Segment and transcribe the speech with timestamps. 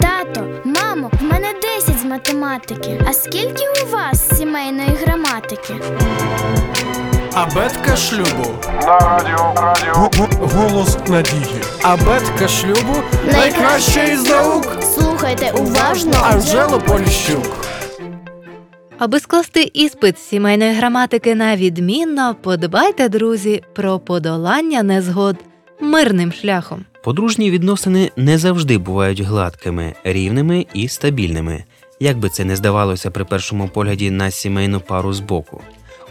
[0.00, 1.46] Тато, мамо, в мене
[1.78, 3.00] 10 з математики.
[3.08, 5.74] А скільки у вас сімейної граматики?
[7.34, 8.54] Абетка шлюбу.
[8.82, 9.94] На радіо, радіо.
[9.94, 11.60] Г- г- Голос надії.
[11.82, 12.94] Абетка шлюбу
[13.32, 14.76] найкраща із наук.
[14.94, 16.12] Слухайте уважно.
[16.22, 17.56] Анжело Поліщук.
[18.98, 25.36] Аби скласти іспит з сімейної граматики на відмінно, подбайте, друзі, про подолання незгод
[25.80, 26.84] мирним шляхом.
[27.04, 31.64] Подружні відносини не завжди бувають гладкими, рівними і стабільними,
[32.00, 35.62] як би це не здавалося при першому погляді на сімейну пару збоку.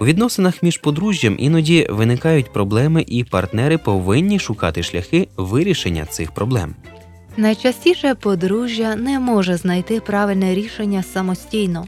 [0.00, 6.74] У відносинах між подружжям іноді виникають проблеми, і партнери повинні шукати шляхи вирішення цих проблем.
[7.36, 11.86] Найчастіше подружжя не може знайти правильне рішення самостійно.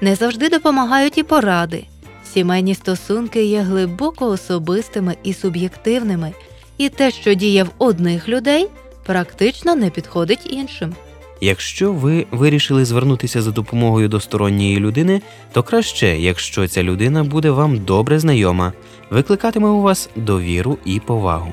[0.00, 1.84] Не завжди допомагають і поради.
[2.32, 6.32] Сімейні стосунки є глибоко особистими і суб'єктивними,
[6.78, 8.66] і те, що діє в одних людей,
[9.06, 10.94] практично не підходить іншим.
[11.40, 17.50] Якщо ви вирішили звернутися за допомогою до сторонньої людини, то краще, якщо ця людина буде
[17.50, 18.72] вам добре знайома,
[19.10, 21.52] викликатиме у вас довіру і повагу.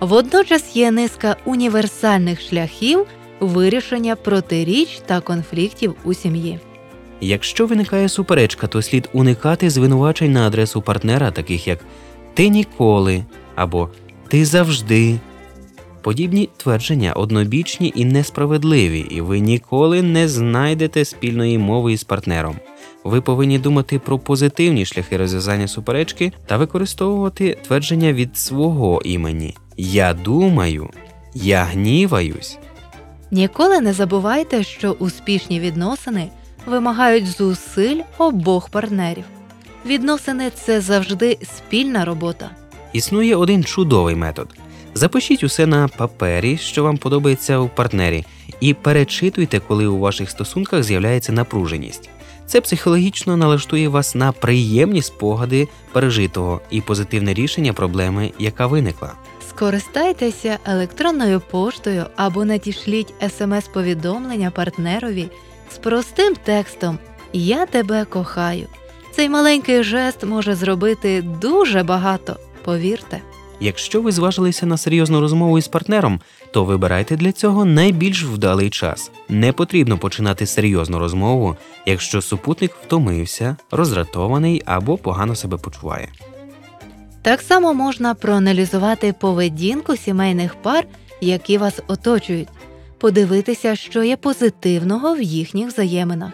[0.00, 3.06] Водночас є низка універсальних шляхів
[3.40, 6.58] вирішення протиріч та конфліктів у сім'ї.
[7.20, 11.78] Якщо виникає суперечка, то слід уникати звинувачень на адресу партнера, таких як
[12.34, 13.88] ти ніколи або
[14.28, 15.18] ти завжди.
[16.02, 22.56] Подібні твердження однобічні і несправедливі, і ви ніколи не знайдете спільної мови із партнером.
[23.04, 29.56] Ви повинні думати про позитивні шляхи розв'язання суперечки та використовувати твердження від свого імені.
[29.76, 30.90] Я думаю,
[31.34, 32.58] я гніваюсь.
[33.30, 36.28] Ніколи не забувайте, що успішні відносини
[36.66, 39.24] вимагають зусиль обох партнерів.
[39.86, 42.50] Відносини це завжди спільна робота.
[42.96, 44.48] Існує один чудовий метод.
[44.94, 48.24] Запишіть усе на папері, що вам подобається у партнері,
[48.60, 52.10] і перечитуйте, коли у ваших стосунках з'являється напруженість.
[52.46, 59.12] Це психологічно налаштує вас на приємні спогади пережитого і позитивне рішення проблеми, яка виникла.
[59.48, 65.28] Скористайтеся електронною поштою або надішліть смс-повідомлення партнерові
[65.72, 66.98] з простим текстом
[67.32, 68.66] Я тебе кохаю.
[69.16, 73.20] Цей маленький жест може зробити дуже багато, повірте.
[73.60, 79.10] Якщо ви зважилися на серйозну розмову із партнером, то вибирайте для цього найбільш вдалий час.
[79.28, 81.56] Не потрібно починати серйозну розмову,
[81.86, 86.08] якщо супутник втомився, роздратований або погано себе почуває.
[87.22, 90.86] Так само можна проаналізувати поведінку сімейних пар,
[91.20, 92.48] які вас оточують,
[92.98, 96.32] подивитися, що є позитивного в їхніх взаєминах.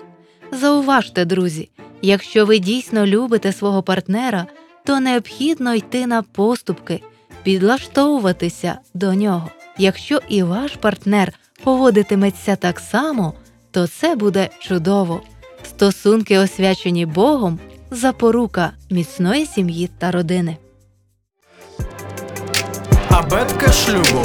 [0.53, 1.69] Зауважте, друзі,
[2.03, 4.47] якщо ви дійсно любите свого партнера,
[4.85, 7.03] то необхідно йти на поступки,
[7.43, 9.51] підлаштовуватися до нього.
[9.79, 11.33] Якщо і ваш партнер
[11.65, 13.35] поводитиметься так само,
[13.71, 15.23] то це буде чудово.
[15.65, 17.59] Стосунки, освячені Богом,
[17.91, 20.57] запорука міцної сім'ї та родини.
[23.11, 24.25] Абетка шлюбу.